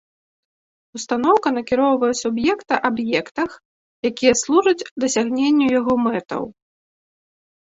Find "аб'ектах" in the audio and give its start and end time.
2.89-3.51